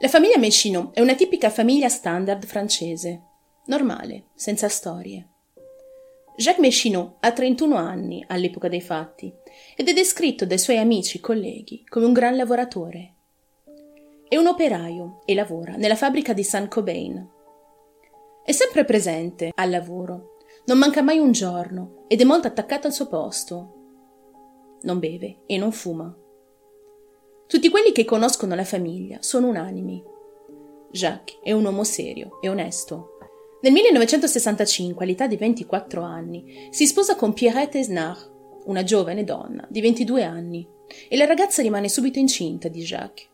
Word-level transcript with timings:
La 0.00 0.08
famiglia 0.08 0.38
Mescinot 0.38 0.94
è 0.94 1.00
una 1.00 1.14
tipica 1.14 1.50
famiglia 1.50 1.88
standard 1.88 2.44
francese, 2.44 3.22
normale, 3.66 4.26
senza 4.34 4.68
storie. 4.68 5.26
Jacques 6.36 6.64
Mescinot 6.64 7.16
ha 7.18 7.32
31 7.32 7.74
anni 7.74 8.24
all'epoca 8.28 8.68
dei 8.68 8.80
fatti 8.80 9.32
ed 9.74 9.88
è 9.88 9.92
descritto 9.92 10.46
dai 10.46 10.58
suoi 10.58 10.78
amici 10.78 11.16
e 11.16 11.20
colleghi 11.20 11.84
come 11.88 12.06
un 12.06 12.12
gran 12.12 12.36
lavoratore. 12.36 13.14
È 14.28 14.36
un 14.36 14.46
operaio 14.46 15.22
e 15.24 15.34
lavora 15.34 15.74
nella 15.74 15.96
fabbrica 15.96 16.32
di 16.32 16.44
Saint-Cobain. 16.44 17.28
È 18.44 18.52
sempre 18.52 18.84
presente 18.84 19.50
al 19.54 19.70
lavoro, 19.70 20.36
non 20.66 20.78
manca 20.78 21.02
mai 21.02 21.18
un 21.18 21.32
giorno 21.32 22.04
ed 22.08 22.20
è 22.20 22.24
molto 22.24 22.46
attaccato 22.46 22.86
al 22.86 22.92
suo 22.92 23.08
posto. 23.08 23.74
Non 24.82 24.98
beve 25.00 25.40
e 25.46 25.56
non 25.56 25.72
fuma. 25.72 26.14
Tutti 27.48 27.70
quelli 27.70 27.92
che 27.92 28.04
conoscono 28.04 28.54
la 28.54 28.64
famiglia 28.64 29.16
sono 29.22 29.48
unanimi. 29.48 30.04
Jacques 30.90 31.38
è 31.42 31.52
un 31.52 31.64
uomo 31.64 31.82
serio 31.82 32.40
e 32.42 32.50
onesto. 32.50 33.16
Nel 33.62 33.72
1965, 33.72 35.02
all'età 35.02 35.26
di 35.26 35.38
24 35.38 36.02
anni, 36.02 36.68
si 36.68 36.86
sposa 36.86 37.16
con 37.16 37.32
Pierrette 37.32 37.78
Esnard, 37.78 38.30
una 38.66 38.82
giovane 38.82 39.24
donna 39.24 39.66
di 39.70 39.80
22 39.80 40.24
anni, 40.24 40.68
e 41.08 41.16
la 41.16 41.24
ragazza 41.24 41.62
rimane 41.62 41.88
subito 41.88 42.18
incinta 42.18 42.68
di 42.68 42.82
Jacques. 42.82 43.26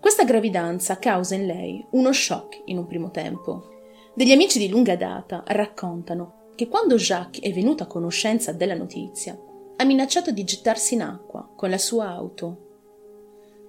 Questa 0.00 0.24
gravidanza 0.24 0.98
causa 0.98 1.34
in 1.34 1.44
lei 1.44 1.84
uno 1.90 2.14
shock 2.14 2.62
in 2.64 2.78
un 2.78 2.86
primo 2.86 3.10
tempo. 3.10 3.74
Degli 4.14 4.32
amici 4.32 4.58
di 4.58 4.70
lunga 4.70 4.96
data 4.96 5.44
raccontano 5.48 6.52
che 6.54 6.66
quando 6.66 6.96
Jacques 6.96 7.42
è 7.42 7.52
venuto 7.52 7.82
a 7.82 7.86
conoscenza 7.86 8.52
della 8.52 8.74
notizia, 8.74 9.38
ha 9.76 9.84
minacciato 9.84 10.30
di 10.30 10.44
gettarsi 10.44 10.94
in 10.94 11.02
acqua 11.02 11.46
con 11.54 11.68
la 11.68 11.78
sua 11.78 12.08
auto. 12.08 12.62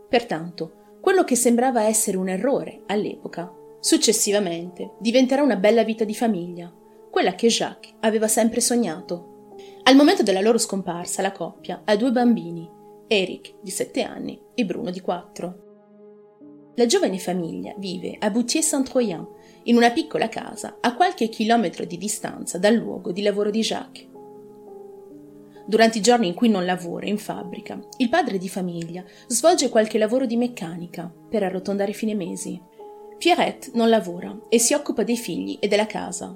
Pertanto, 0.10 0.98
quello 1.00 1.24
che 1.24 1.36
sembrava 1.36 1.84
essere 1.84 2.18
un 2.18 2.28
errore 2.28 2.82
all'epoca 2.88 3.54
Successivamente 3.82 4.96
diventerà 5.00 5.42
una 5.42 5.56
bella 5.56 5.84
vita 5.84 6.04
di 6.04 6.14
famiglia, 6.14 6.72
quella 7.10 7.34
che 7.34 7.48
Jacques 7.48 7.94
aveva 8.02 8.28
sempre 8.28 8.60
sognato. 8.60 9.56
Al 9.84 9.96
momento 9.96 10.22
della 10.22 10.42
loro 10.42 10.58
scomparsa 10.58 11.22
la 11.22 11.32
coppia 11.32 11.82
ha 11.86 11.96
due 11.96 12.12
bambini, 12.12 12.70
Eric 13.08 13.56
di 13.62 13.72
7 13.72 14.02
anni 14.04 14.40
e 14.54 14.66
Bruno 14.66 14.92
di 14.92 15.00
4. 15.00 15.64
La 16.76 16.86
giovane 16.86 17.20
famiglia 17.20 17.74
vive 17.78 18.18
a 18.20 18.30
Boutier-Saint-Troyen, 18.30 19.28
in 19.64 19.78
una 19.78 19.92
piccola 19.92 20.28
casa 20.28 20.78
a 20.82 20.94
qualche 20.96 21.30
chilometro 21.30 21.86
di 21.86 21.98
distanza 21.98 22.58
dal 22.58 22.76
luogo 22.76 23.14
di 23.14 23.22
lavoro 23.22 23.50
di 23.50 23.62
Jacques. 23.62 24.08
Durante 25.70 26.00
i 26.00 26.02
giorni 26.02 26.26
in 26.26 26.34
cui 26.34 26.50
non 26.50 26.66
lavora 26.66 27.06
in 27.06 27.20
fabbrica, 27.20 27.80
il 27.98 28.10
padre 28.10 28.40
di 28.40 28.50
famiglia 28.50 29.04
svolge 29.28 29.70
qualche 29.70 30.00
lavoro 30.00 30.26
di 30.26 30.36
meccanica 30.36 31.14
per 31.30 31.44
arrotondare 31.44 31.94
fine 31.94 32.16
mesi. 32.16 32.60
Pierrette 33.20 33.70
non 33.76 33.88
lavora 33.88 34.36
e 34.50 34.58
si 34.58 34.74
occupa 34.74 35.04
dei 35.04 35.16
figli 35.16 35.60
e 35.60 35.68
della 35.68 35.86
casa. 35.86 36.36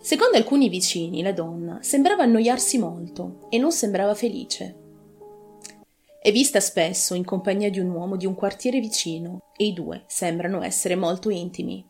Secondo 0.00 0.38
alcuni 0.38 0.70
vicini, 0.70 1.20
la 1.20 1.34
donna 1.34 1.80
sembrava 1.82 2.22
annoiarsi 2.22 2.78
molto 2.78 3.46
e 3.50 3.58
non 3.58 3.72
sembrava 3.72 4.14
felice. 4.14 4.74
È 6.22 6.32
vista 6.32 6.60
spesso 6.60 7.12
in 7.12 7.26
compagnia 7.26 7.68
di 7.68 7.78
un 7.78 7.90
uomo 7.90 8.16
di 8.16 8.24
un 8.24 8.34
quartiere 8.34 8.80
vicino 8.80 9.50
e 9.54 9.66
i 9.66 9.74
due 9.74 10.04
sembrano 10.06 10.62
essere 10.62 10.96
molto 10.96 11.28
intimi. 11.28 11.86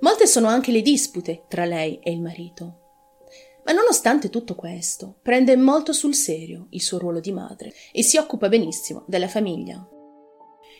Molte 0.00 0.26
sono 0.26 0.48
anche 0.48 0.72
le 0.72 0.80
dispute 0.80 1.44
tra 1.46 1.66
lei 1.66 1.98
e 2.02 2.10
il 2.10 2.22
marito. 2.22 2.79
Ma 3.64 3.72
nonostante 3.72 4.30
tutto 4.30 4.54
questo, 4.54 5.18
prende 5.22 5.56
molto 5.56 5.92
sul 5.92 6.14
serio 6.14 6.66
il 6.70 6.80
suo 6.80 6.98
ruolo 6.98 7.20
di 7.20 7.32
madre 7.32 7.72
e 7.92 8.02
si 8.02 8.16
occupa 8.16 8.48
benissimo 8.48 9.04
della 9.06 9.28
famiglia. 9.28 9.86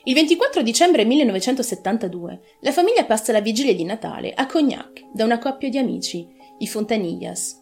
Il 0.05 0.15
24 0.15 0.63
dicembre 0.63 1.05
1972 1.05 2.41
la 2.61 2.73
famiglia 2.73 3.05
passa 3.05 3.33
la 3.33 3.43
vigilia 3.43 3.75
di 3.75 3.85
Natale 3.85 4.33
a 4.33 4.47
Cognac 4.47 5.11
da 5.13 5.25
una 5.25 5.39
coppia 5.39 5.69
di 5.69 5.77
amici, 5.77 6.27
i 6.59 6.67
Fontanillas. 6.67 7.59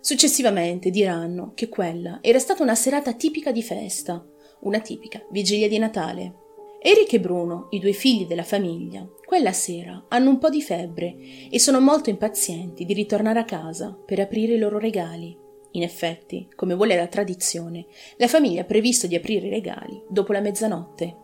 Successivamente 0.00 0.88
diranno 0.88 1.52
che 1.54 1.68
quella 1.68 2.20
era 2.22 2.38
stata 2.38 2.62
una 2.62 2.74
serata 2.74 3.12
tipica 3.12 3.52
di 3.52 3.62
festa, 3.62 4.24
una 4.60 4.80
tipica 4.80 5.22
vigilia 5.30 5.68
di 5.68 5.78
Natale. 5.78 6.34
Eric 6.82 7.12
e 7.12 7.20
Bruno, 7.20 7.66
i 7.72 7.78
due 7.78 7.92
figli 7.92 8.24
della 8.24 8.42
famiglia, 8.42 9.06
quella 9.26 9.52
sera 9.52 10.06
hanno 10.08 10.30
un 10.30 10.38
po' 10.38 10.48
di 10.48 10.62
febbre 10.62 11.14
e 11.50 11.60
sono 11.60 11.78
molto 11.78 12.08
impazienti 12.08 12.86
di 12.86 12.94
ritornare 12.94 13.38
a 13.38 13.44
casa 13.44 13.94
per 14.02 14.18
aprire 14.18 14.54
i 14.54 14.58
loro 14.58 14.78
regali. 14.78 15.36
In 15.72 15.82
effetti, 15.82 16.48
come 16.56 16.74
vuole 16.74 16.96
la 16.96 17.06
tradizione, 17.06 17.84
la 18.16 18.28
famiglia 18.28 18.62
ha 18.62 18.64
previsto 18.64 19.06
di 19.06 19.14
aprire 19.14 19.48
i 19.48 19.50
regali 19.50 20.02
dopo 20.08 20.32
la 20.32 20.40
mezzanotte. 20.40 21.16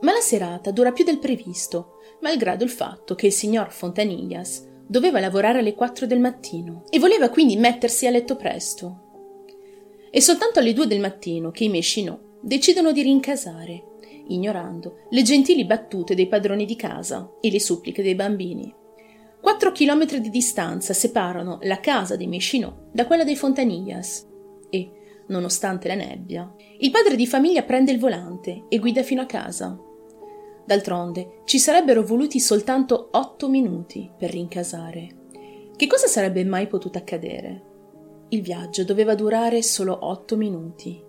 Ma 0.00 0.12
la 0.12 0.20
serata 0.20 0.70
dura 0.70 0.92
più 0.92 1.04
del 1.04 1.18
previsto, 1.18 1.98
malgrado 2.22 2.64
il 2.64 2.70
fatto 2.70 3.14
che 3.14 3.26
il 3.26 3.32
signor 3.32 3.72
Fontanillas 3.72 4.66
doveva 4.86 5.20
lavorare 5.20 5.58
alle 5.58 5.74
4 5.74 6.06
del 6.06 6.20
mattino 6.20 6.84
e 6.88 6.98
voleva 6.98 7.28
quindi 7.28 7.56
mettersi 7.56 8.06
a 8.06 8.10
letto 8.10 8.36
presto. 8.36 9.02
È 10.10 10.20
soltanto 10.20 10.58
alle 10.58 10.72
2 10.72 10.86
del 10.86 11.00
mattino 11.00 11.50
che 11.50 11.64
i 11.64 11.68
Mescinot 11.68 12.38
decidono 12.40 12.92
di 12.92 13.02
rincasare, 13.02 13.95
ignorando 14.28 15.04
le 15.10 15.22
gentili 15.22 15.64
battute 15.64 16.14
dei 16.14 16.26
padroni 16.26 16.64
di 16.64 16.76
casa 16.76 17.30
e 17.40 17.50
le 17.50 17.60
suppliche 17.60 18.02
dei 18.02 18.14
bambini. 18.14 18.74
Quattro 19.40 19.72
chilometri 19.72 20.20
di 20.20 20.30
distanza 20.30 20.92
separano 20.92 21.58
la 21.62 21.78
casa 21.78 22.16
dei 22.16 22.26
Mescinot 22.26 22.90
da 22.92 23.06
quella 23.06 23.24
dei 23.24 23.36
Fontanillas 23.36 24.26
e, 24.70 24.90
nonostante 25.28 25.88
la 25.88 25.94
nebbia, 25.94 26.52
il 26.78 26.90
padre 26.90 27.14
di 27.14 27.26
famiglia 27.26 27.62
prende 27.62 27.92
il 27.92 27.98
volante 27.98 28.64
e 28.68 28.78
guida 28.78 29.02
fino 29.02 29.22
a 29.22 29.26
casa. 29.26 29.78
D'altronde 30.64 31.42
ci 31.44 31.60
sarebbero 31.60 32.02
voluti 32.02 32.40
soltanto 32.40 33.08
otto 33.12 33.48
minuti 33.48 34.10
per 34.18 34.30
rincasare. 34.30 35.08
Che 35.76 35.86
cosa 35.86 36.08
sarebbe 36.08 36.44
mai 36.44 36.66
potuto 36.66 36.98
accadere? 36.98 37.74
Il 38.30 38.42
viaggio 38.42 38.82
doveva 38.82 39.14
durare 39.14 39.62
solo 39.62 39.96
otto 40.00 40.36
minuti. 40.36 41.05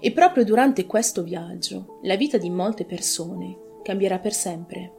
E 0.00 0.12
proprio 0.12 0.44
durante 0.44 0.86
questo 0.86 1.22
viaggio 1.22 1.98
la 2.02 2.16
vita 2.16 2.38
di 2.38 2.50
molte 2.50 2.84
persone 2.84 3.80
cambierà 3.82 4.18
per 4.18 4.32
sempre. 4.32 4.92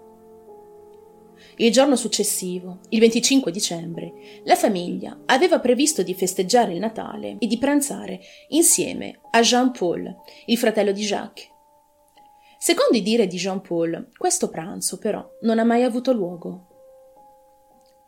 Il 1.58 1.72
giorno 1.72 1.96
successivo, 1.96 2.80
il 2.90 3.00
25 3.00 3.52
dicembre, 3.52 4.14
la 4.44 4.56
famiglia 4.56 5.22
aveva 5.26 5.60
previsto 5.60 6.04
di 6.04 6.14
festeggiare 6.14 6.74
il 6.74 6.80
Natale 6.80 7.38
e 7.40 7.48
di 7.48 7.58
pranzare 7.58 8.20
insieme 8.50 9.20
a 9.32 9.42
Jean-Paul, 9.42 10.16
il 10.48 10.58
fratello 10.58 10.92
di 10.92 11.02
Jacques, 11.02 11.50
Secondo 12.62 12.98
i 12.98 13.02
dire 13.02 13.26
di 13.26 13.38
Jean-Paul, 13.38 14.10
questo 14.18 14.50
pranzo 14.50 14.98
però 14.98 15.26
non 15.44 15.60
ha 15.60 15.64
mai 15.64 15.84
avuto 15.84 16.12
luogo. 16.12 16.69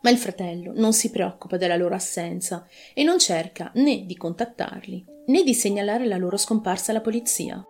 Ma 0.02 0.10
il 0.10 0.18
fratello 0.18 0.72
non 0.74 0.92
si 0.92 1.10
preoccupa 1.10 1.56
della 1.56 1.76
loro 1.76 1.94
assenza 1.94 2.66
e 2.92 3.02
non 3.04 3.18
cerca 3.18 3.70
né 3.74 4.04
di 4.04 4.16
contattarli 4.16 5.04
né 5.26 5.42
di 5.44 5.54
segnalare 5.54 6.06
la 6.06 6.16
loro 6.16 6.36
scomparsa 6.36 6.90
alla 6.90 7.00
polizia. 7.00 7.64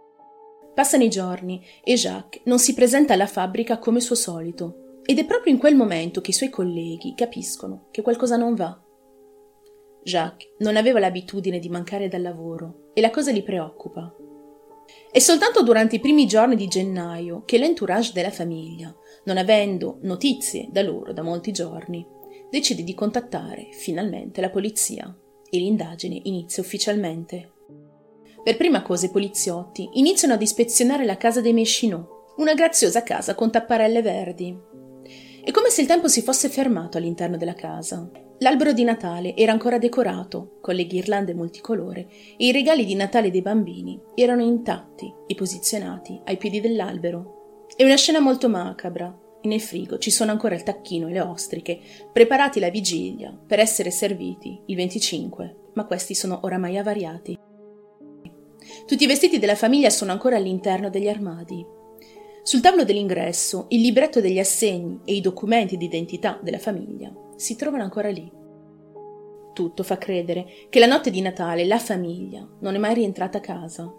Passano 0.75 1.04
i 1.04 1.10
giorni 1.10 1.62
e 1.84 1.94
Jacques 1.94 2.43
non 2.47 2.59
si 2.59 2.72
presenta 2.72 3.12
alla 3.12 3.26
fabbrica 3.26 3.78
come 3.78 4.00
suo 4.00 4.15
solito 4.15 5.00
ed 5.04 5.19
è 5.19 5.26
proprio 5.26 5.53
in 5.53 5.59
quel 5.59 5.76
momento 5.76 6.20
che 6.22 6.31
i 6.31 6.34
suoi 6.34 6.48
colleghi 6.48 7.15
capiscono 7.15 7.88
che 7.91 8.00
qualcosa 8.00 8.37
non 8.37 8.54
va. 8.54 8.81
Jacques 10.03 10.54
non 10.59 10.76
aveva 10.76 10.99
l'abitudine 10.99 11.59
di 11.59 11.69
mancare 11.69 12.09
dal 12.09 12.22
lavoro 12.22 12.91
e 12.94 13.03
la 13.03 13.10
cosa 13.10 13.31
li 13.31 13.43
preoccupa. 13.43 14.14
È 15.10 15.19
soltanto 15.19 15.62
durante 15.62 15.97
i 15.97 16.00
primi 16.00 16.26
giorni 16.26 16.56
di 16.56 16.66
gennaio 16.66 17.43
che 17.44 17.59
l'entourage 17.59 18.12
della 18.12 18.31
famiglia, 18.31 18.94
non 19.25 19.37
avendo 19.37 19.99
notizie 20.03 20.69
da 20.70 20.82
loro 20.82 21.12
da 21.12 21.22
molti 21.22 21.53
giorni, 21.53 22.04
decide 22.52 22.82
di 22.82 22.92
contattare 22.92 23.68
finalmente 23.70 24.42
la 24.42 24.50
polizia 24.50 25.10
e 25.48 25.56
l'indagine 25.56 26.20
inizia 26.24 26.62
ufficialmente. 26.62 27.52
Per 28.44 28.58
prima 28.58 28.82
cosa 28.82 29.06
i 29.06 29.10
poliziotti 29.10 29.88
iniziano 29.94 30.34
ad 30.34 30.42
ispezionare 30.42 31.06
la 31.06 31.16
casa 31.16 31.40
dei 31.40 31.54
Mescinot, 31.54 32.34
una 32.37 32.52
graziosa 32.52 33.02
casa 33.02 33.34
con 33.34 33.50
tapparelle 33.50 34.02
verdi. 34.02 34.54
È 35.43 35.50
come 35.50 35.70
se 35.70 35.81
il 35.81 35.87
tempo 35.87 36.08
si 36.08 36.20
fosse 36.20 36.50
fermato 36.50 36.99
all'interno 36.99 37.38
della 37.38 37.54
casa. 37.54 38.10
L'albero 38.40 38.75
di 38.75 38.84
Natale 38.84 39.34
era 39.34 39.52
ancora 39.52 39.78
decorato 39.78 40.58
con 40.60 40.75
le 40.75 40.87
ghirlande 40.87 41.32
multicolore 41.32 42.06
e 42.37 42.49
i 42.49 42.52
regali 42.52 42.84
di 42.84 42.94
Natale 42.94 43.31
dei 43.31 43.40
bambini 43.40 43.99
erano 44.14 44.43
intatti 44.43 45.10
e 45.26 45.34
posizionati 45.34 46.20
ai 46.25 46.37
piedi 46.37 46.60
dell'albero. 46.60 47.64
È 47.75 47.82
una 47.82 47.96
scena 47.96 48.20
molto 48.20 48.50
macabra 48.50 49.21
e 49.42 49.48
nel 49.48 49.60
frigo 49.60 49.98
ci 49.98 50.10
sono 50.10 50.30
ancora 50.30 50.54
il 50.54 50.62
tacchino 50.62 51.08
e 51.08 51.12
le 51.12 51.20
ostriche, 51.20 51.80
preparati 52.12 52.60
la 52.60 52.70
vigilia 52.70 53.36
per 53.46 53.58
essere 53.58 53.90
serviti 53.90 54.62
il 54.66 54.76
25, 54.76 55.56
ma 55.74 55.84
questi 55.84 56.14
sono 56.14 56.40
oramai 56.42 56.78
avariati. 56.78 57.36
Tutti 58.86 59.02
i 59.02 59.08
vestiti 59.08 59.40
della 59.40 59.56
famiglia 59.56 59.90
sono 59.90 60.12
ancora 60.12 60.36
all'interno 60.36 60.88
degli 60.88 61.08
armadi. 61.08 61.66
Sul 62.44 62.60
tavolo 62.60 62.84
dell'ingresso 62.84 63.66
il 63.70 63.80
libretto 63.80 64.20
degli 64.20 64.38
assegni 64.38 65.00
e 65.04 65.14
i 65.14 65.20
documenti 65.20 65.76
di 65.76 65.84
identità 65.84 66.38
della 66.40 66.58
famiglia 66.58 67.12
si 67.36 67.56
trovano 67.56 67.82
ancora 67.82 68.10
lì. 68.10 68.30
Tutto 69.52 69.82
fa 69.82 69.98
credere 69.98 70.46
che 70.70 70.78
la 70.78 70.86
notte 70.86 71.10
di 71.10 71.20
Natale 71.20 71.66
la 71.66 71.78
famiglia 71.78 72.48
non 72.60 72.74
è 72.74 72.78
mai 72.78 72.94
rientrata 72.94 73.38
a 73.38 73.42
casa. 73.42 73.92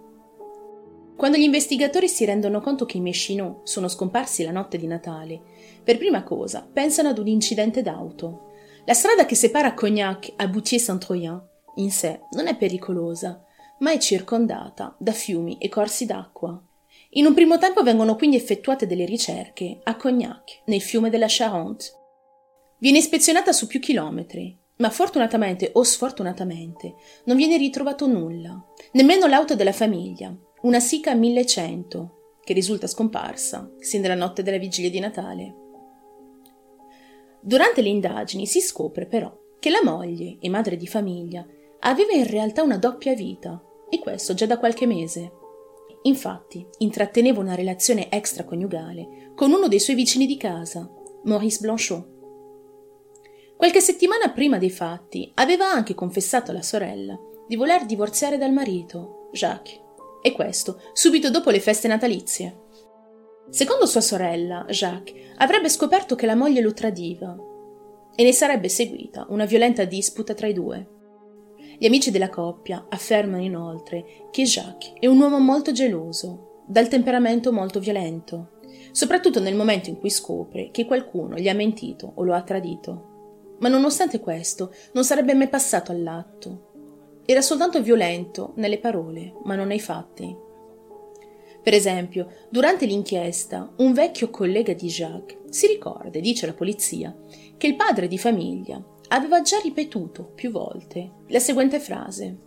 Quando 1.15 1.37
gli 1.37 1.43
investigatori 1.43 2.07
si 2.07 2.25
rendono 2.25 2.59
conto 2.59 2.85
che 2.85 2.97
i 2.97 3.01
Méchinot 3.01 3.65
sono 3.67 3.87
scomparsi 3.87 4.43
la 4.43 4.51
notte 4.51 4.77
di 4.77 4.87
Natale, 4.87 5.41
per 5.83 5.97
prima 5.97 6.23
cosa 6.23 6.67
pensano 6.71 7.09
ad 7.09 7.17
un 7.17 7.27
incidente 7.27 7.81
d'auto. 7.81 8.51
La 8.85 8.93
strada 8.93 9.25
che 9.25 9.35
separa 9.35 9.73
Cognac 9.73 10.33
a 10.35 10.47
Boutier-Saint-Troyen 10.47 11.41
in 11.75 11.91
sé 11.91 12.21
non 12.31 12.47
è 12.47 12.57
pericolosa, 12.57 13.43
ma 13.79 13.91
è 13.91 13.97
circondata 13.97 14.95
da 14.99 15.11
fiumi 15.11 15.57
e 15.59 15.69
corsi 15.69 16.05
d'acqua. 16.05 16.61
In 17.11 17.25
un 17.25 17.33
primo 17.33 17.57
tempo 17.57 17.83
vengono 17.83 18.15
quindi 18.15 18.35
effettuate 18.35 18.87
delle 18.87 19.05
ricerche 19.05 19.79
a 19.83 19.95
Cognac, 19.95 20.61
nel 20.65 20.81
fiume 20.81 21.09
della 21.09 21.27
Charente. 21.29 21.85
Viene 22.79 22.97
ispezionata 22.97 23.51
su 23.51 23.67
più 23.67 23.79
chilometri, 23.79 24.57
ma 24.77 24.89
fortunatamente 24.89 25.69
o 25.73 25.83
sfortunatamente 25.83 26.95
non 27.25 27.37
viene 27.37 27.57
ritrovato 27.57 28.07
nulla, 28.07 28.61
nemmeno 28.93 29.27
l'auto 29.27 29.55
della 29.55 29.71
famiglia, 29.71 30.35
una 30.63 30.79
Sica 30.79 31.13
1100, 31.13 32.37
che 32.41 32.53
risulta 32.53 32.87
scomparsa 32.87 33.69
sin 33.79 34.01
dalla 34.01 34.15
notte 34.15 34.43
della 34.43 34.57
vigilia 34.57 34.89
di 34.89 34.99
Natale. 34.99 35.55
Durante 37.41 37.81
le 37.81 37.89
indagini 37.89 38.45
si 38.45 38.61
scopre 38.61 39.05
però 39.05 39.37
che 39.59 39.69
la 39.69 39.81
moglie 39.83 40.37
e 40.39 40.47
madre 40.47 40.77
di 40.77 40.87
famiglia 40.87 41.45
aveva 41.79 42.13
in 42.13 42.25
realtà 42.25 42.63
una 42.63 42.77
doppia 42.77 43.13
vita, 43.13 43.61
e 43.89 43.99
questo 43.99 44.33
già 44.33 44.45
da 44.45 44.57
qualche 44.57 44.85
mese. 44.85 45.33
Infatti, 46.03 46.65
intratteneva 46.77 47.41
una 47.41 47.55
relazione 47.55 48.09
extraconiugale 48.09 49.33
con 49.35 49.51
uno 49.51 49.67
dei 49.67 49.81
suoi 49.81 49.97
vicini 49.97 50.25
di 50.25 50.37
casa, 50.37 50.89
Maurice 51.23 51.59
Blanchot. 51.59 52.07
Qualche 53.57 53.81
settimana 53.81 54.31
prima 54.31 54.57
dei 54.57 54.71
fatti 54.71 55.29
aveva 55.35 55.69
anche 55.69 55.93
confessato 55.93 56.51
alla 56.51 56.61
sorella 56.61 57.19
di 57.49 57.57
voler 57.57 57.85
divorziare 57.85 58.37
dal 58.37 58.53
marito, 58.53 59.29
Jacques, 59.33 59.82
e 60.23 60.31
questo 60.31 60.81
subito 60.93 61.29
dopo 61.29 61.51
le 61.51 61.59
feste 61.59 61.87
natalizie. 61.87 62.61
Secondo 63.49 63.85
sua 63.85 64.01
sorella, 64.01 64.65
Jacques 64.69 65.33
avrebbe 65.35 65.69
scoperto 65.69 66.15
che 66.15 66.25
la 66.25 66.33
moglie 66.33 66.61
lo 66.61 66.73
tradiva 66.73 67.35
e 68.15 68.23
ne 68.23 68.31
sarebbe 68.31 68.69
seguita 68.69 69.25
una 69.29 69.45
violenta 69.45 69.83
disputa 69.83 70.33
tra 70.33 70.47
i 70.47 70.53
due. 70.53 70.87
Gli 71.77 71.85
amici 71.85 72.09
della 72.09 72.29
coppia 72.29 72.85
affermano 72.87 73.43
inoltre 73.43 74.27
che 74.31 74.43
Jacques 74.43 74.93
è 74.97 75.07
un 75.07 75.19
uomo 75.19 75.39
molto 75.39 75.73
geloso, 75.73 76.63
dal 76.65 76.87
temperamento 76.87 77.51
molto 77.51 77.79
violento, 77.79 78.59
soprattutto 78.91 79.41
nel 79.41 79.55
momento 79.55 79.89
in 79.89 79.99
cui 79.99 80.09
scopre 80.09 80.69
che 80.71 80.85
qualcuno 80.85 81.35
gli 81.35 81.49
ha 81.49 81.53
mentito 81.53 82.13
o 82.15 82.23
lo 82.23 82.33
ha 82.33 82.41
tradito. 82.43 83.55
Ma 83.59 83.67
nonostante 83.67 84.19
questo, 84.19 84.73
non 84.93 85.03
sarebbe 85.03 85.33
mai 85.33 85.49
passato 85.49 85.91
all'atto. 85.91 86.71
Era 87.25 87.41
soltanto 87.41 87.81
violento 87.81 88.51
nelle 88.55 88.79
parole, 88.79 89.33
ma 89.43 89.55
non 89.55 89.67
nei 89.67 89.79
fatti. 89.79 90.35
Per 91.63 91.73
esempio, 91.73 92.27
durante 92.49 92.85
l'inchiesta, 92.85 93.71
un 93.77 93.93
vecchio 93.93 94.29
collega 94.29 94.73
di 94.73 94.87
Jacques 94.87 95.37
si 95.49 95.67
ricorda, 95.67 96.19
dice 96.19 96.45
la 96.45 96.53
polizia, 96.53 97.15
che 97.55 97.67
il 97.67 97.77
padre 97.77 98.09
di 98.09 98.17
famiglia 98.17 98.83
aveva 99.09 99.41
già 99.41 99.59
ripetuto 99.59 100.31
più 100.35 100.51
volte 100.51 101.11
la 101.27 101.39
seguente 101.39 101.79
frase. 101.79 102.37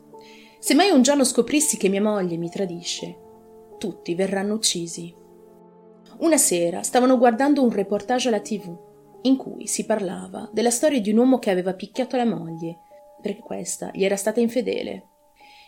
Se 0.58 0.75
mai 0.75 0.90
un 0.90 1.00
giorno 1.00 1.25
scoprissi 1.25 1.79
che 1.79 1.88
mia 1.88 2.02
moglie 2.02 2.37
mi 2.37 2.50
tradisce, 2.50 3.17
tutti 3.79 4.14
verranno 4.14 4.55
uccisi. 4.55 5.14
Una 6.19 6.37
sera 6.37 6.82
stavano 6.82 7.17
guardando 7.17 7.62
un 7.62 7.70
reportage 7.70 8.29
alla 8.29 8.40
tv 8.40 8.76
in 9.22 9.37
cui 9.37 9.67
si 9.67 9.87
parlava 9.87 10.49
della 10.52 10.70
storia 10.70 11.00
di 11.00 11.11
un 11.11 11.19
uomo 11.19 11.38
che 11.38 11.50
aveva 11.50 11.75
picchiato 11.75 12.17
la 12.17 12.26
moglie 12.26 12.81
perché 13.26 13.40
questa 13.40 13.90
gli 13.93 14.05
era 14.05 14.17
stata 14.17 14.38
infedele. 14.38 15.08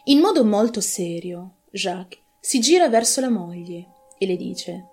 In 0.05 0.21
modo 0.21 0.45
molto 0.45 0.81
serio, 0.81 1.63
Jacques 1.73 2.23
si 2.41 2.61
gira 2.61 2.89
verso 2.89 3.21
la 3.21 3.29
moglie 3.29 3.87
e 4.17 4.27
le 4.27 4.37
dice 4.37 4.87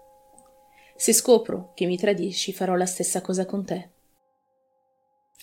Se 0.96 1.14
scopro 1.14 1.72
che 1.76 1.86
mi 1.86 1.96
tradisci 1.96 2.54
farò 2.54 2.76
la 2.76 2.88
stessa 2.88 3.22
cosa 3.22 3.46
con 3.46 3.64
te. 3.64 3.92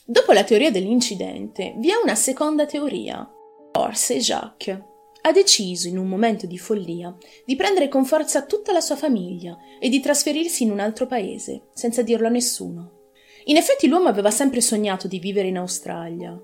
Dopo 0.04 0.32
la 0.32 0.42
teoria 0.42 0.72
dell'incidente, 0.72 1.74
vi 1.76 1.90
è 1.90 1.94
una 2.02 2.16
seconda 2.16 2.66
teoria. 2.66 3.26
Forse 3.70 4.18
Jacques 4.18 4.82
ha 5.24 5.32
deciso 5.32 5.86
in 5.86 5.96
un 5.96 6.08
momento 6.08 6.46
di 6.46 6.58
follia 6.58 7.16
di 7.46 7.54
prendere 7.54 7.88
con 7.88 8.04
forza 8.04 8.44
tutta 8.44 8.72
la 8.72 8.80
sua 8.80 8.96
famiglia 8.96 9.56
e 9.78 9.88
di 9.88 10.00
trasferirsi 10.00 10.64
in 10.64 10.72
un 10.72 10.80
altro 10.80 11.06
paese, 11.06 11.68
senza 11.72 12.02
dirlo 12.02 12.26
a 12.26 12.30
nessuno. 12.30 13.00
In 13.44 13.56
effetti 13.56 13.86
l'uomo 13.86 14.08
aveva 14.08 14.32
sempre 14.32 14.60
sognato 14.60 15.06
di 15.06 15.20
vivere 15.20 15.48
in 15.48 15.58
Australia. 15.58 16.36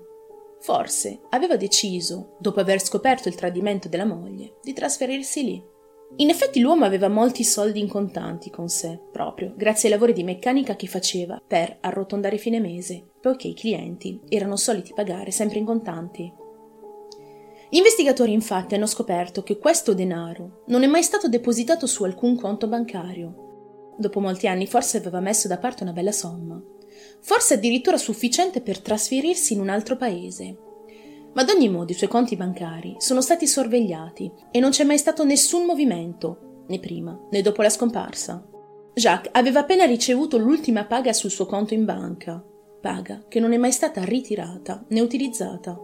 Forse 0.61 1.21
aveva 1.29 1.55
deciso, 1.55 2.35
dopo 2.39 2.59
aver 2.59 2.81
scoperto 2.81 3.27
il 3.29 3.35
tradimento 3.35 3.87
della 3.87 4.05
moglie, 4.05 4.57
di 4.61 4.73
trasferirsi 4.73 5.43
lì. 5.43 5.63
In 6.17 6.29
effetti 6.29 6.59
l'uomo 6.59 6.85
aveva 6.85 7.07
molti 7.07 7.43
soldi 7.43 7.79
in 7.79 7.87
contanti 7.87 8.49
con 8.49 8.67
sé, 8.67 8.99
proprio 9.11 9.53
grazie 9.55 9.87
ai 9.87 9.93
lavori 9.93 10.11
di 10.11 10.23
meccanica 10.23 10.75
che 10.75 10.87
faceva 10.87 11.41
per 11.45 11.77
arrotondare 11.81 12.37
fine 12.37 12.59
mese, 12.59 13.05
poiché 13.21 13.47
i 13.47 13.53
clienti 13.53 14.19
erano 14.27 14.57
soliti 14.57 14.91
pagare 14.93 15.31
sempre 15.31 15.59
in 15.59 15.65
contanti. 15.65 16.33
Gli 17.69 17.77
investigatori 17.77 18.33
infatti 18.33 18.73
hanno 18.73 18.87
scoperto 18.87 19.43
che 19.43 19.59
questo 19.59 19.93
denaro 19.93 20.63
non 20.67 20.81
è 20.81 20.87
mai 20.87 21.03
stato 21.03 21.29
depositato 21.29 21.85
su 21.85 22.03
alcun 22.03 22.35
conto 22.35 22.67
bancario. 22.67 23.93
Dopo 23.95 24.19
molti 24.19 24.47
anni 24.47 24.65
forse 24.65 24.97
aveva 24.97 25.19
messo 25.19 25.47
da 25.47 25.59
parte 25.59 25.83
una 25.83 25.93
bella 25.93 26.11
somma, 26.11 26.59
forse 27.21 27.55
addirittura 27.55 27.97
sufficiente 27.97 28.61
per 28.61 28.79
trasferirsi 28.79 29.53
in 29.53 29.59
un 29.59 29.69
altro 29.69 29.95
paese, 29.95 30.57
ma 31.33 31.41
ad 31.41 31.49
ogni 31.49 31.69
modo 31.69 31.91
i 31.91 31.95
suoi 31.95 32.09
conti 32.09 32.35
bancari 32.35 32.95
sono 32.97 33.21
stati 33.21 33.47
sorvegliati 33.47 34.31
e 34.51 34.59
non 34.59 34.71
c'è 34.71 34.83
mai 34.83 34.97
stato 34.97 35.23
nessun 35.23 35.65
movimento, 35.65 36.63
né 36.67 36.79
prima 36.79 37.17
né 37.29 37.41
dopo 37.41 37.61
la 37.61 37.69
scomparsa. 37.69 38.45
Jacques 38.93 39.31
aveva 39.33 39.61
appena 39.61 39.85
ricevuto 39.85 40.37
l'ultima 40.37 40.85
paga 40.85 41.13
sul 41.13 41.29
suo 41.29 41.45
conto 41.45 41.73
in 41.73 41.85
banca, 41.85 42.43
paga 42.81 43.23
che 43.27 43.39
non 43.39 43.53
è 43.53 43.57
mai 43.57 43.71
stata 43.71 44.03
ritirata 44.03 44.83
né 44.89 44.99
utilizzata. 44.99 45.79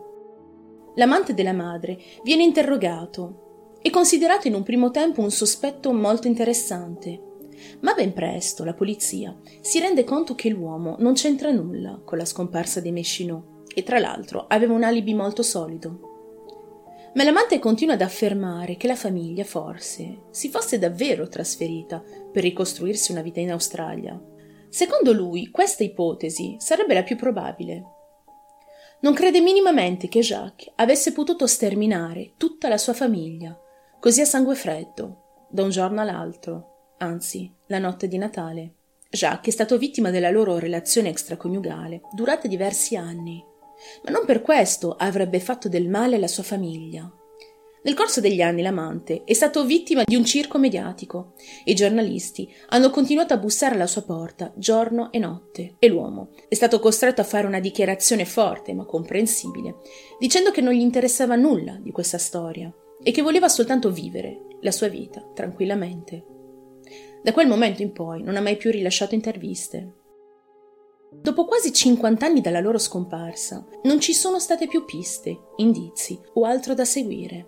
L'amante 0.95 1.33
della 1.33 1.53
madre 1.53 1.99
viene 2.23 2.43
interrogato 2.43 3.77
e 3.81 3.89
considerato 3.89 4.47
in 4.47 4.55
un 4.55 4.63
primo 4.63 4.91
tempo 4.91 5.21
un 5.21 5.31
sospetto 5.31 5.93
molto 5.93 6.27
interessante. 6.27 7.21
Ma 7.81 7.93
ben 7.93 8.13
presto 8.13 8.63
la 8.63 8.73
polizia 8.73 9.35
si 9.61 9.79
rende 9.79 10.03
conto 10.03 10.35
che 10.35 10.49
l'uomo 10.49 10.95
non 10.99 11.13
c'entra 11.13 11.51
nulla 11.51 12.01
con 12.03 12.17
la 12.17 12.25
scomparsa 12.25 12.79
dei 12.79 12.91
Méchinot 12.91 13.53
e 13.73 13.83
tra 13.83 13.99
l'altro 13.99 14.45
aveva 14.47 14.73
un 14.73 14.83
alibi 14.83 15.13
molto 15.13 15.43
solido. 15.43 16.13
Ma 17.15 17.23
l'amante 17.23 17.59
continua 17.59 17.93
ad 17.93 18.01
affermare 18.01 18.75
che 18.75 18.87
la 18.87 18.95
famiglia 18.95 19.43
forse 19.43 20.23
si 20.31 20.49
fosse 20.49 20.77
davvero 20.77 21.27
trasferita 21.27 22.03
per 22.31 22.43
ricostruirsi 22.43 23.11
una 23.11 23.21
vita 23.21 23.39
in 23.39 23.51
Australia. 23.51 24.21
Secondo 24.69 25.13
lui 25.13 25.49
questa 25.49 25.83
ipotesi 25.83 26.57
sarebbe 26.59 26.93
la 26.93 27.03
più 27.03 27.15
probabile. 27.15 27.83
Non 28.99 29.13
crede 29.13 29.39
minimamente 29.39 30.09
che 30.09 30.19
Jacques 30.19 30.73
avesse 30.75 31.13
potuto 31.13 31.47
sterminare 31.47 32.33
tutta 32.37 32.67
la 32.67 32.77
sua 32.77 32.93
famiglia, 32.93 33.57
così 33.99 34.21
a 34.21 34.25
sangue 34.25 34.55
freddo, 34.55 35.47
da 35.49 35.63
un 35.63 35.69
giorno 35.69 36.01
all'altro, 36.01 36.74
anzi, 36.97 37.51
la 37.67 37.79
notte 37.79 38.07
di 38.07 38.17
Natale. 38.17 38.73
Jacques 39.09 39.47
è 39.47 39.51
stato 39.51 39.77
vittima 39.77 40.09
della 40.09 40.29
loro 40.29 40.57
relazione 40.57 41.09
extraconiugale 41.09 42.01
durata 42.13 42.47
diversi 42.47 42.95
anni 42.95 43.53
ma 44.03 44.11
non 44.11 44.25
per 44.25 44.41
questo 44.41 44.95
avrebbe 44.97 45.39
fatto 45.39 45.69
del 45.69 45.89
male 45.89 46.15
alla 46.15 46.27
sua 46.27 46.43
famiglia. 46.43 47.09
Nel 47.83 47.93
corso 47.93 48.19
degli 48.19 48.41
anni 48.41 48.63
l'amante 48.63 49.23
è 49.25 49.33
stato 49.33 49.63
vittima 49.63 50.01
di 50.03 50.15
un 50.15 50.25
circo 50.25 50.57
mediatico 50.57 51.33
i 51.65 51.75
giornalisti 51.75 52.51
hanno 52.69 52.89
continuato 52.89 53.35
a 53.35 53.37
bussare 53.37 53.75
alla 53.75 53.85
sua 53.85 54.01
porta 54.01 54.51
giorno 54.55 55.11
e 55.11 55.19
notte 55.19 55.75
e 55.77 55.87
l'uomo 55.87 56.31
è 56.49 56.55
stato 56.55 56.79
costretto 56.79 57.21
a 57.21 57.25
fare 57.25 57.45
una 57.45 57.59
dichiarazione 57.59 58.25
forte 58.25 58.73
ma 58.73 58.85
comprensibile, 58.85 59.75
dicendo 60.17 60.49
che 60.49 60.61
non 60.61 60.73
gli 60.73 60.81
interessava 60.81 61.35
nulla 61.35 61.77
di 61.79 61.91
questa 61.91 62.17
storia 62.17 62.73
e 63.03 63.11
che 63.11 63.21
voleva 63.21 63.49
soltanto 63.49 63.91
vivere 63.91 64.47
la 64.61 64.71
sua 64.71 64.87
vita 64.87 65.23
tranquillamente. 65.35 66.34
Da 67.25 67.33
quel 67.33 67.47
momento 67.47 67.81
in 67.81 67.91
poi 67.91 68.21
non 68.21 68.35
ha 68.35 68.39
mai 68.39 68.55
più 68.55 68.69
rilasciato 68.69 69.15
interviste. 69.15 69.93
Dopo 71.09 71.45
quasi 71.45 71.73
50 71.73 72.23
anni 72.23 72.39
dalla 72.39 72.59
loro 72.59 72.77
scomparsa, 72.77 73.65
non 73.85 73.99
ci 73.99 74.13
sono 74.13 74.37
state 74.37 74.67
più 74.67 74.85
piste, 74.85 75.35
indizi 75.55 76.21
o 76.33 76.43
altro 76.43 76.75
da 76.75 76.85
seguire. 76.85 77.47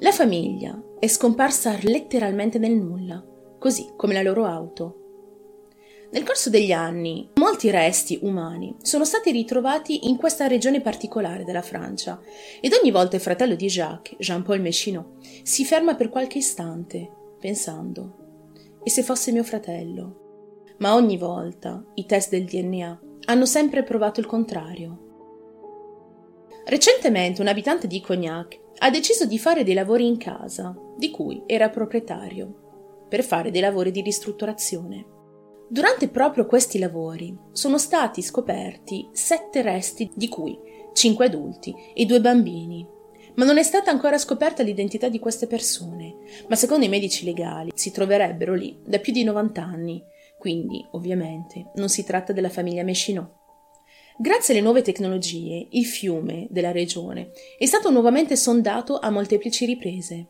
La 0.00 0.12
famiglia 0.12 0.78
è 0.98 1.06
scomparsa 1.06 1.78
letteralmente 1.80 2.58
nel 2.58 2.74
nulla, 2.74 3.24
così 3.58 3.94
come 3.96 4.12
la 4.12 4.20
loro 4.20 4.44
auto. 4.44 4.98
Nel 6.10 6.22
corso 6.22 6.50
degli 6.50 6.72
anni, 6.72 7.30
molti 7.36 7.70
resti 7.70 8.18
umani 8.20 8.76
sono 8.82 9.06
stati 9.06 9.30
ritrovati 9.30 10.08
in 10.08 10.18
questa 10.18 10.46
regione 10.46 10.82
particolare 10.82 11.44
della 11.44 11.62
Francia 11.62 12.20
ed 12.60 12.74
ogni 12.78 12.90
volta 12.90 13.16
il 13.16 13.22
fratello 13.22 13.54
di 13.54 13.66
Jacques, 13.66 14.18
Jean-Paul 14.18 14.60
Méchinot, 14.60 15.24
si 15.42 15.64
ferma 15.64 15.94
per 15.94 16.10
qualche 16.10 16.36
istante, 16.36 17.10
pensando: 17.40 18.18
e 18.84 18.90
se 18.90 19.02
fosse 19.02 19.32
mio 19.32 19.42
fratello? 19.42 20.22
ma 20.78 20.94
ogni 20.94 21.16
volta 21.16 21.84
i 21.94 22.06
test 22.06 22.30
del 22.30 22.44
DNA 22.44 23.00
hanno 23.26 23.46
sempre 23.46 23.82
provato 23.82 24.20
il 24.20 24.26
contrario. 24.26 24.98
Recentemente 26.66 27.40
un 27.40 27.46
abitante 27.46 27.86
di 27.86 28.00
Cognac 28.00 28.60
ha 28.78 28.90
deciso 28.90 29.26
di 29.26 29.38
fare 29.38 29.64
dei 29.64 29.74
lavori 29.74 30.06
in 30.06 30.16
casa, 30.16 30.74
di 30.96 31.10
cui 31.10 31.42
era 31.46 31.68
proprietario, 31.68 33.06
per 33.08 33.22
fare 33.22 33.50
dei 33.50 33.60
lavori 33.60 33.90
di 33.90 34.00
ristrutturazione. 34.00 35.12
Durante 35.68 36.08
proprio 36.08 36.46
questi 36.46 36.78
lavori 36.78 37.36
sono 37.52 37.78
stati 37.78 38.22
scoperti 38.22 39.08
sette 39.12 39.62
resti, 39.62 40.10
di 40.14 40.28
cui 40.28 40.58
cinque 40.92 41.26
adulti 41.26 41.74
e 41.94 42.04
due 42.04 42.20
bambini. 42.20 42.86
Ma 43.36 43.44
non 43.44 43.58
è 43.58 43.62
stata 43.62 43.90
ancora 43.90 44.18
scoperta 44.18 44.62
l'identità 44.62 45.08
di 45.08 45.18
queste 45.18 45.46
persone, 45.46 46.14
ma 46.48 46.54
secondo 46.54 46.84
i 46.84 46.88
medici 46.88 47.24
legali 47.24 47.72
si 47.74 47.90
troverebbero 47.90 48.54
lì 48.54 48.78
da 48.84 48.98
più 48.98 49.12
di 49.12 49.24
90 49.24 49.62
anni, 49.62 50.02
quindi 50.38 50.86
ovviamente 50.92 51.70
non 51.74 51.88
si 51.88 52.04
tratta 52.04 52.32
della 52.32 52.48
famiglia 52.48 52.84
Mescinot. 52.84 53.42
Grazie 54.16 54.54
alle 54.54 54.62
nuove 54.62 54.82
tecnologie, 54.82 55.66
il 55.70 55.84
fiume 55.84 56.46
della 56.48 56.70
regione 56.70 57.32
è 57.58 57.66
stato 57.66 57.90
nuovamente 57.90 58.36
sondato 58.36 58.98
a 58.98 59.10
molteplici 59.10 59.64
riprese. 59.64 60.28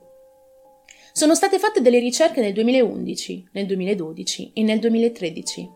Sono 1.12 1.34
state 1.34 1.58
fatte 1.58 1.82
delle 1.82 1.98
ricerche 1.98 2.40
nel 2.40 2.54
2011, 2.54 3.50
nel 3.52 3.66
2012 3.66 4.52
e 4.54 4.62
nel 4.62 4.78
2013. 4.78 5.70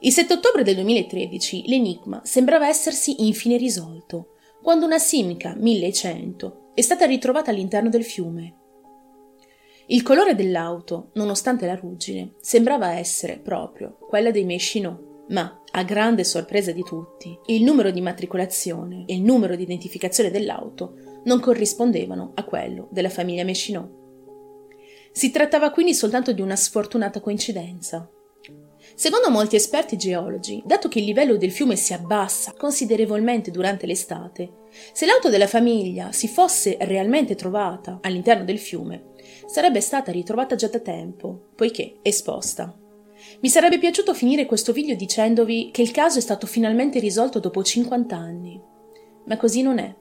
Il 0.00 0.12
7 0.12 0.32
ottobre 0.32 0.62
del 0.62 0.76
2013 0.76 1.64
l'enigma 1.66 2.22
sembrava 2.24 2.68
essersi 2.68 3.26
infine 3.26 3.56
risolto, 3.56 4.36
quando 4.68 4.84
una 4.84 4.98
Simca 4.98 5.54
1100 5.56 6.72
è 6.74 6.82
stata 6.82 7.06
ritrovata 7.06 7.50
all'interno 7.50 7.88
del 7.88 8.04
fiume. 8.04 8.56
Il 9.86 10.02
colore 10.02 10.34
dell'auto, 10.34 11.08
nonostante 11.14 11.64
la 11.64 11.74
ruggine, 11.74 12.34
sembrava 12.42 12.92
essere 12.92 13.38
proprio 13.38 13.96
quella 13.96 14.30
dei 14.30 14.44
Mescinot, 14.44 15.30
ma, 15.30 15.62
a 15.70 15.82
grande 15.84 16.22
sorpresa 16.22 16.70
di 16.72 16.82
tutti, 16.82 17.34
il 17.46 17.64
numero 17.64 17.90
di 17.90 18.02
matricolazione 18.02 19.04
e 19.06 19.14
il 19.14 19.22
numero 19.22 19.56
di 19.56 19.62
identificazione 19.62 20.30
dell'auto 20.30 21.22
non 21.24 21.40
corrispondevano 21.40 22.32
a 22.34 22.44
quello 22.44 22.88
della 22.90 23.08
famiglia 23.08 23.44
Mescinot. 23.44 23.90
Si 25.12 25.30
trattava 25.30 25.70
quindi 25.70 25.94
soltanto 25.94 26.32
di 26.32 26.42
una 26.42 26.56
sfortunata 26.56 27.22
coincidenza. 27.22 28.06
Secondo 28.94 29.30
molti 29.30 29.56
esperti 29.56 29.96
geologi, 29.96 30.62
dato 30.64 30.88
che 30.88 30.98
il 30.98 31.04
livello 31.04 31.36
del 31.36 31.52
fiume 31.52 31.76
si 31.76 31.92
abbassa 31.92 32.54
considerevolmente 32.56 33.50
durante 33.50 33.86
l'estate, 33.86 34.50
se 34.92 35.06
l'auto 35.06 35.28
della 35.30 35.46
famiglia 35.46 36.12
si 36.12 36.28
fosse 36.28 36.76
realmente 36.80 37.34
trovata 37.34 37.98
all'interno 38.02 38.44
del 38.44 38.58
fiume, 38.58 39.14
sarebbe 39.46 39.80
stata 39.80 40.12
ritrovata 40.12 40.56
già 40.56 40.68
da 40.68 40.80
tempo, 40.80 41.50
poiché 41.54 41.98
esposta. 42.02 42.76
Mi 43.40 43.48
sarebbe 43.48 43.78
piaciuto 43.78 44.14
finire 44.14 44.46
questo 44.46 44.72
video 44.72 44.96
dicendovi 44.96 45.70
che 45.72 45.82
il 45.82 45.90
caso 45.90 46.18
è 46.18 46.22
stato 46.22 46.46
finalmente 46.46 46.98
risolto 46.98 47.38
dopo 47.40 47.62
50 47.62 48.16
anni, 48.16 48.60
ma 49.26 49.36
così 49.36 49.62
non 49.62 49.78
è. 49.78 49.94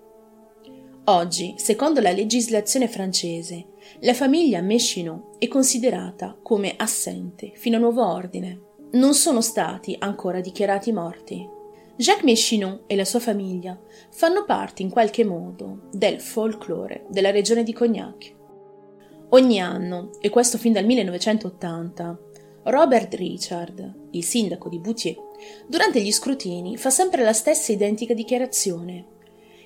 Oggi, 1.06 1.54
secondo 1.58 2.02
la 2.02 2.12
legislazione 2.12 2.88
francese, 2.88 3.68
la 4.02 4.14
famiglia 4.14 4.62
Mescinot 4.62 5.38
è 5.38 5.48
considerata 5.48 6.38
come 6.42 6.74
assente 6.76 7.54
fino 7.56 7.78
a 7.78 7.80
nuovo 7.80 8.06
ordine. 8.06 8.67
Non 8.90 9.14
sono 9.14 9.42
stati 9.42 9.96
ancora 10.00 10.40
dichiarati 10.40 10.94
morti. 10.94 11.46
Jacques 11.98 12.24
Mescinot 12.24 12.84
e 12.88 12.96
la 12.96 13.04
sua 13.04 13.20
famiglia 13.20 13.78
fanno 14.12 14.46
parte 14.46 14.82
in 14.82 14.90
qualche 14.90 15.26
modo 15.26 15.90
del 15.92 16.22
folklore 16.22 17.06
della 17.10 17.32
regione 17.32 17.64
di 17.64 17.74
Cognac. 17.74 18.34
Ogni 19.30 19.60
anno, 19.60 20.12
e 20.22 20.30
questo 20.30 20.58
fin 20.58 20.72
dal 20.72 20.86
1980, 20.86 22.20
Robert 22.64 23.14
Richard, 23.16 23.94
il 24.12 24.24
sindaco 24.24 24.70
di 24.70 24.80
Boutier, 24.80 25.16
durante 25.68 26.02
gli 26.02 26.12
scrutini 26.12 26.78
fa 26.78 26.90
sempre 26.90 27.24
la 27.24 27.34
stessa 27.34 27.74
identica 27.74 28.14
dichiarazione 28.14 29.06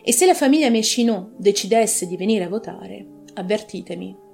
e 0.02 0.12
se 0.12 0.26
la 0.26 0.34
famiglia 0.34 0.70
Mescinot 0.72 1.34
decidesse 1.38 2.08
di 2.08 2.18
venire 2.18 2.46
a 2.46 2.50
votare, 2.50 3.06
avvertitemi. 3.36 4.30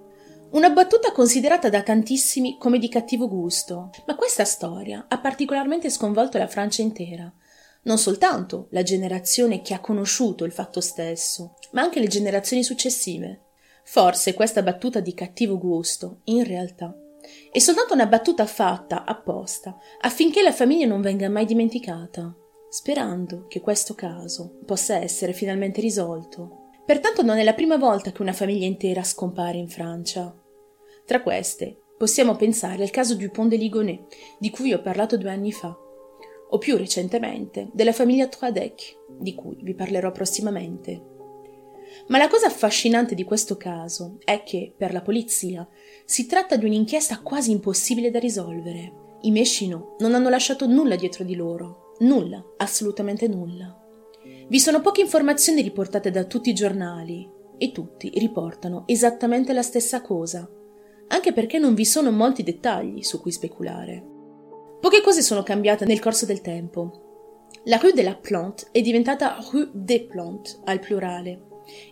Una 0.51 0.69
battuta 0.69 1.11
considerata 1.11 1.69
da 1.69 1.83
tantissimi 1.83 2.57
come 2.57 2.79
di 2.79 2.89
cattivo 2.89 3.27
gusto, 3.27 3.89
ma 4.05 4.15
questa 4.15 4.45
storia 4.45 5.05
ha 5.07 5.19
particolarmente 5.19 5.89
sconvolto 5.89 6.37
la 6.37 6.47
Francia 6.47 6.81
intera. 6.81 7.31
Non 7.83 7.97
soltanto 7.97 8.67
la 8.71 8.83
generazione 8.83 9.61
che 9.61 9.73
ha 9.73 9.79
conosciuto 9.79 10.45
il 10.45 10.51
fatto 10.51 10.81
stesso, 10.81 11.55
ma 11.71 11.81
anche 11.81 11.99
le 11.99 12.07
generazioni 12.07 12.63
successive. 12.63 13.45
Forse 13.83 14.33
questa 14.33 14.61
battuta 14.61 14.99
di 14.99 15.13
cattivo 15.13 15.57
gusto, 15.57 16.21
in 16.25 16.43
realtà, 16.43 16.95
è 17.51 17.59
soltanto 17.59 17.93
una 17.93 18.05
battuta 18.05 18.45
fatta 18.45 19.05
apposta 19.05 19.77
affinché 20.01 20.41
la 20.41 20.53
famiglia 20.53 20.87
non 20.87 21.01
venga 21.01 21.29
mai 21.29 21.45
dimenticata 21.45 22.33
sperando 22.69 23.47
che 23.47 23.61
questo 23.61 23.95
caso 23.95 24.59
possa 24.65 24.97
essere 24.97 25.33
finalmente 25.33 25.81
risolto. 25.81 26.66
Pertanto 26.87 27.21
non 27.21 27.37
è 27.37 27.43
la 27.43 27.53
prima 27.53 27.75
volta 27.75 28.13
che 28.13 28.21
una 28.21 28.31
famiglia 28.31 28.65
intera 28.65 29.03
scompare 29.03 29.57
in 29.57 29.67
Francia. 29.67 30.33
Tra 31.05 31.21
queste 31.21 31.81
possiamo 31.97 32.37
pensare 32.37 32.81
al 32.81 32.91
caso 32.91 33.15
Dupont 33.15 33.49
de 33.49 33.57
Ligonnès, 33.57 33.99
di 34.39 34.49
cui 34.49 34.71
ho 34.71 34.81
parlato 34.81 35.17
due 35.17 35.29
anni 35.29 35.51
fa, 35.51 35.77
o 36.49 36.57
più 36.57 36.77
recentemente 36.77 37.67
della 37.73 37.91
famiglia 37.91 38.27
Troadec, 38.27 38.99
di 39.19 39.35
cui 39.35 39.57
vi 39.63 39.73
parlerò 39.73 40.13
prossimamente. 40.13 41.03
Ma 42.07 42.17
la 42.19 42.29
cosa 42.29 42.47
affascinante 42.47 43.15
di 43.15 43.25
questo 43.25 43.57
caso 43.57 44.19
è 44.23 44.43
che, 44.43 44.73
per 44.77 44.93
la 44.93 45.01
polizia, 45.01 45.67
si 46.05 46.25
tratta 46.25 46.55
di 46.55 46.63
un'inchiesta 46.63 47.19
quasi 47.19 47.51
impossibile 47.51 48.11
da 48.11 48.19
risolvere. 48.19 49.17
I 49.23 49.31
Mescino 49.31 49.97
non 49.99 50.15
hanno 50.15 50.29
lasciato 50.29 50.65
nulla 50.65 50.95
dietro 50.95 51.25
di 51.25 51.35
loro, 51.35 51.93
Nulla, 51.99 52.41
assolutamente 52.57 53.27
nulla. 53.27 53.86
Vi 54.49 54.59
sono 54.61 54.79
poche 54.79 55.01
informazioni 55.01 55.61
riportate 55.61 56.09
da 56.09 56.23
tutti 56.23 56.49
i 56.49 56.53
giornali 56.53 57.29
e 57.57 57.73
tutti 57.73 58.09
riportano 58.15 58.83
esattamente 58.85 59.51
la 59.51 59.61
stessa 59.61 60.01
cosa, 60.01 60.49
anche 61.09 61.33
perché 61.33 61.59
non 61.59 61.73
vi 61.73 61.83
sono 61.83 62.11
molti 62.11 62.43
dettagli 62.43 63.03
su 63.03 63.19
cui 63.19 63.33
speculare. 63.33 64.01
Poche 64.79 65.01
cose 65.01 65.21
sono 65.21 65.43
cambiate 65.43 65.83
nel 65.83 65.99
corso 65.99 66.25
del 66.25 66.39
tempo. 66.39 67.49
La 67.65 67.75
rue 67.75 67.91
de 67.91 68.03
la 68.03 68.15
Plante 68.15 68.67
è 68.71 68.79
diventata 68.79 69.37
rue 69.51 69.69
des 69.73 70.03
Plantes 70.03 70.61
al 70.63 70.79
plurale 70.79 71.41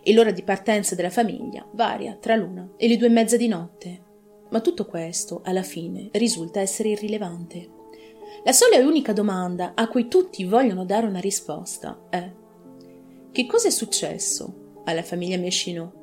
e 0.02 0.14
l'ora 0.14 0.30
di 0.30 0.42
partenza 0.42 0.94
della 0.94 1.10
famiglia 1.10 1.68
varia 1.72 2.16
tra 2.18 2.36
l'una 2.36 2.72
e 2.78 2.88
le 2.88 2.96
due 2.96 3.08
e 3.08 3.10
mezza 3.10 3.36
di 3.36 3.48
notte. 3.48 4.02
Ma 4.48 4.62
tutto 4.62 4.86
questo, 4.86 5.42
alla 5.44 5.62
fine, 5.62 6.08
risulta 6.12 6.60
essere 6.60 6.88
irrilevante. 6.90 7.68
La 8.44 8.52
sola 8.52 8.76
e 8.76 8.82
unica 8.82 9.12
domanda 9.12 9.72
a 9.74 9.88
cui 9.88 10.08
tutti 10.08 10.44
vogliono 10.44 10.86
dare 10.86 11.06
una 11.06 11.20
risposta 11.20 12.06
è 12.08 12.44
che 13.36 13.44
cosa 13.44 13.68
è 13.68 13.70
successo 13.70 14.80
alla 14.86 15.02
famiglia 15.02 15.36
Mescinot? 15.36 15.95